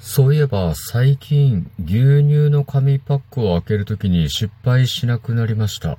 [0.00, 5.98] そういえば最近牛乳の紙パックを開けるときに失敗しなくなりました。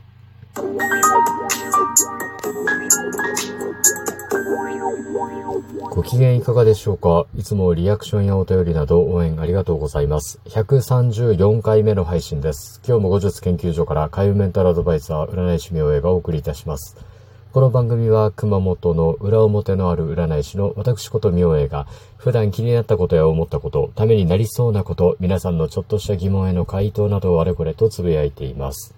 [5.91, 7.25] ご機嫌いかがでしょうか？
[7.35, 10.39] いつもリアクションやお便りなど応援ありがとうございます。
[10.45, 12.81] 134回目の配信です。
[12.87, 16.97] 今日も後日研究所から海運メンタルアドバイザー占い師明恵がお送りいたします。
[17.51, 28.93] この番組は熊本の裏表のある占い師の私こと明恵が普段気になったことや思ったこと、ためになりそうなこと、皆さんのちょっとした疑問への回答などをあれこれとつぶやいています。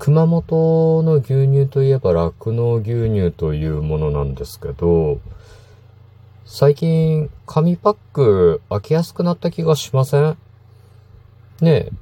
[0.00, 5.20] 熊本の牛乳といえば酪農牛乳というものなんですけど、
[6.44, 10.36] 最近紙パック開けやすくなった気がしません？
[11.60, 11.92] ねえ。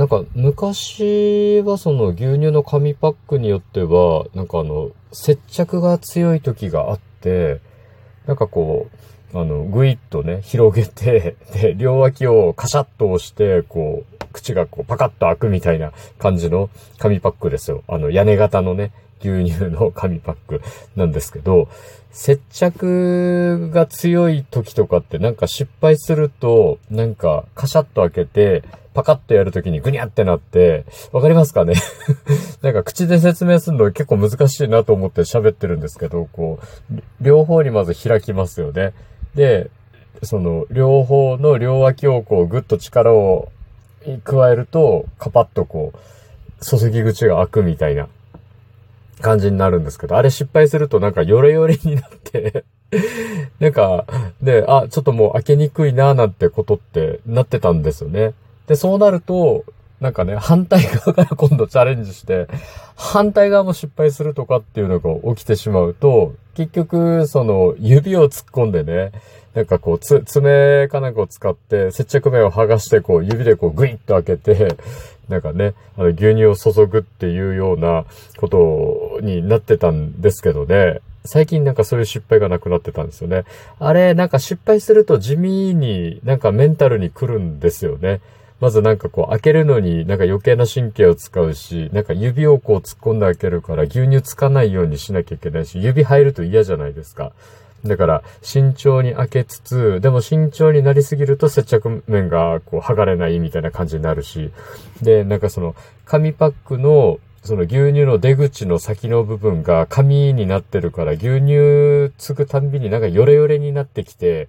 [0.00, 7.60] なんか昔はその牛乳の紙パックによっては、なんかあの、接着が強い時があって、
[8.24, 8.88] なんかこ
[9.34, 17.82] う、あの、ぐいっとね、広げて、 で、両脇をカシャッと押して、こう、口がこう、パカッと開くみたいな感じの紙パックですよ。
[17.86, 20.62] あの、屋根型のね、牛乳の紙パック
[20.96, 21.68] なんですけど、
[22.10, 31.74] 接着が強い時とかってなんか失敗すると、なんかカシャッと開けて、パカッとやるときにグニャってなって、わかりますかね？
[32.62, 36.58] なんか口で説明するの結構難しいなと思って喋ってるんですけど、こ
[36.92, 38.92] う、両方にまず開きますよね。
[39.34, 39.70] で、
[40.22, 43.48] その、両方の両脇をこう、ぐっと力を
[44.24, 48.08] 加えると、カパッとこう、注ぎ口が開くみたいな
[49.20, 52.64] 感じになるんですけど、あれ失敗するとなんかヨレヨレになって
[53.60, 54.04] なんか、
[54.42, 58.32] で、あ、ちょっともう開けにくいなーなんてことってなってたんですよね。
[58.70, 59.64] で、そうなると、
[60.00, 62.46] なんかね、反対側から今度チャレンジして、
[62.94, 69.10] 反対側も失敗するとかっていうのが起きてしまうと、結局、その、指を突っ込んでね、
[69.54, 74.76] なんかこう、つ、爪かなんかを使って、接着面を剥がして、こう、指でこう、グイッと開けて、
[75.28, 78.04] なんかね、あの、牛乳を注ぐっていうような
[78.36, 83.42] ことになってたんですけどね、最近なんかそういう失敗がなくなってたんですよね。
[83.80, 88.20] あれ、なんか失敗すると地味になんかメンタルに来るんですよね。
[88.60, 97.32] まずなんかこう開けるのになんか余計な神経を使うし、なんか指をこう突っ込んで開けるから牛乳つかないようにしなきゃいけないし、指入ると嫌じゃないですか。
[97.84, 104.50] だから慎重に開けつつ、でも慎重になりすぎると接着面がこう剥がれないみたいな感じになるし、
[105.00, 114.48] で、なんかその紙パックのその牛乳の出口の先の部分が紙になってるから牛乳つぐたんびになんかヨレヨレになってきて、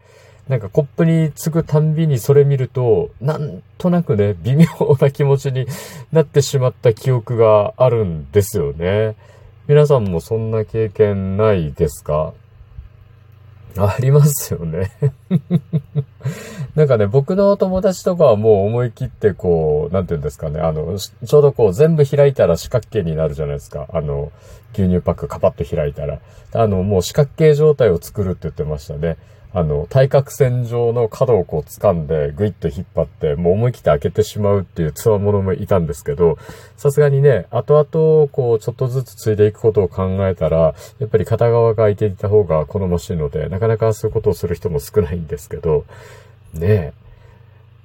[0.52, 4.66] なんかコップにつくたんびにそれ見ると、なんとなくね、微妙
[5.00, 5.66] な気持ちに
[6.12, 9.16] なってしまった記憶があるんですよね。
[9.68, 12.34] 皆さんもそんな経験ないですか？
[13.78, 14.92] ありますよね。
[16.76, 23.88] なんかね、僕の友達とかはもう思い切ってこう、なんていうんですかね、あの、ちょうどこう全部開いたら四角形になるじゃないですか。
[23.94, 24.32] あの、
[24.74, 26.20] 牛乳パックカパッと開いたら。
[26.54, 29.18] あの、もう四角形状態を作るって言ってましたね。
[29.54, 36.38] あの、対角線上の角をこう掴んで、グイッと引っ張って、もう思い切って開けてしまうっていう強者ものもいたんですけど、
[36.78, 45.86] さすがにね、後々、こう、ちょっとずつ継いでいくことを考えたら、やっぱり片側が開いていた方が好ましいので、なかなかそういうことをする人も少ないんですけど、
[46.54, 46.94] ねえ。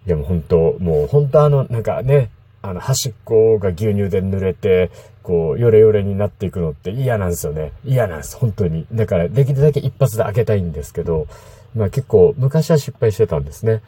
[0.07, 2.31] いやもう本当もう本当あの、なんかね、
[2.63, 4.91] あの、端っこが牛乳で濡れて、
[5.23, 7.73] こう、ヨレヨレになっていくのって嫌なんですよね。
[7.85, 8.87] 嫌なんです、本当に。
[8.93, 11.27] だから、できるだけ一発で開けたいんですけど、
[11.75, 13.83] まあ結構、昔は失敗してたんですね。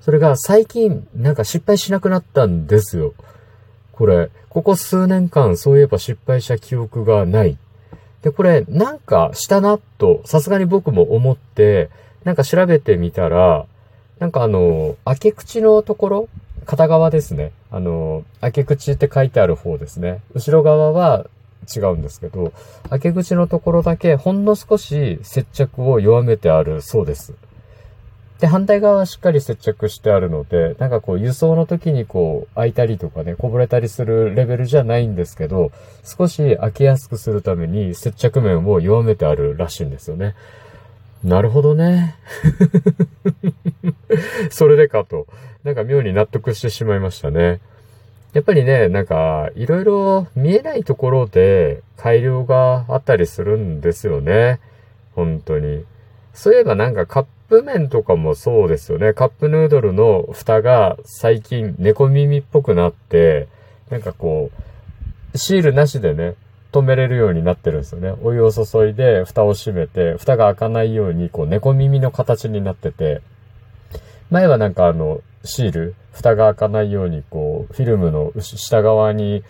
[0.00, 3.14] それが最近、なんか失敗しなくなったんですよ。
[3.92, 7.56] これ、ここ数年間、そういえば失敗した記憶がない。
[8.22, 11.90] で、これ、なんかしたな、と、さすがに僕も思って、
[12.24, 13.66] なんか調べてみたら、
[14.18, 16.28] なんかあの、開け口のところ
[16.64, 17.52] 片側ですね。
[17.70, 20.20] あの、開け口って書いてある方ですね。
[20.34, 21.26] 後ろ側は
[21.74, 22.52] 違うんですけど、
[22.90, 27.34] 開け口のところだけほんの少し接着を弱めてあるそうです。
[28.42, 35.70] で、反対側はしっかり接着してあるので、なんかこう輸送の時にこう開いたりとかね、こぼれたりするレベルじゃないんですけど、
[36.04, 40.34] 少し開けやすくするために接着面を弱めてあるらしいんですよね。
[41.24, 42.16] なるほどね。
[44.50, 45.26] それでかと。
[45.62, 47.60] なんか妙に納得してしまいましたね。
[48.32, 54.58] やっぱりね、なんか、いろいろ見えないところで改良があったりするんですよね。
[55.14, 55.84] 本当に。
[56.32, 59.12] そういえばなんかカップ麺とかもそうですよね。
[59.12, 63.48] カップヌードルの蓋が最近猫耳っぽくなって、
[63.90, 64.50] なんかこ
[65.34, 66.34] う、シールなしでね、
[66.72, 68.14] 止めれるようになってるんですよね。
[68.22, 73.20] お湯を注いで、蓋を閉めて、蓋が開かないように、こう、猫耳の形になってて、
[74.30, 79.44] 前はなんかあの、シール、蓋が開かないように、こう、フィルムの下側に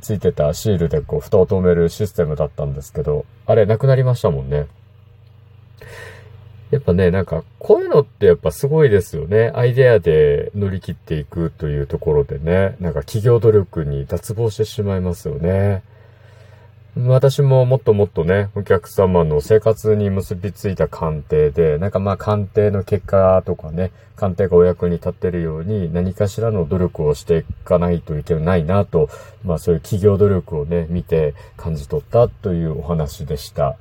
[0.00, 4.66] ついてたシールでこう、蓋を止めるシステムだったんですけど、あれ、なくなりましたもんね。
[6.70, 9.52] やっぱね、なんか、こういうのってやっぱすごいですよね。
[9.54, 15.84] アイデアで乗り切っていくというところでね、なんか企業努力に脱帽してしまいますよね。
[16.98, 29.10] 私ももっともっとね、お客様の生活に結びついた鑑定で、なんかまあ鑑定の結果とかね、鑑定がお役に立ってるように何かしらの努力をしていかないといけないなと、
[29.44, 33.76] まあそういう企業努力をね、見て感じ取ったというお話でした。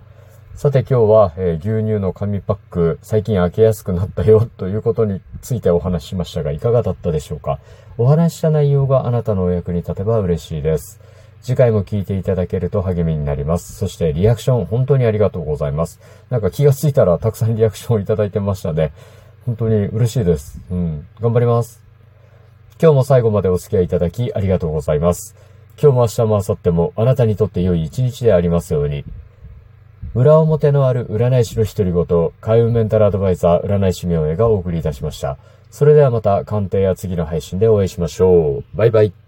[0.55, 7.59] さて今日は、えー、牛乳の紙パック最近開けやすくなったよということについてお話ししましたがいかがだったでしょうか？
[7.97, 10.99] お話した内容があなたのお役に立てば嬉しいです。
[11.45, 13.75] 次回も聞いていただけると励みになります。
[13.75, 15.99] そしてリアクション本当にありがとうございます。
[16.31, 18.93] なんか気がついたらたくさんリアクションをいただいてましたね。
[19.45, 20.59] 本当に嬉しいです。
[20.71, 21.05] うん。
[21.21, 21.83] 頑張ります。
[22.81, 25.35] 今日も最後までお付き合いいただきありがとうございます。
[25.79, 29.05] 今日も明日も明後日もあなたにとって良い一日でありますように。
[30.15, 35.37] 裏表のある占い師の独り言、開運メンタルアドバイザー占い師明恵がお送りいたしました。
[35.69, 38.77] それではまた鑑定や次の配信でお会いしましょう。
[38.77, 39.24] バイバイ。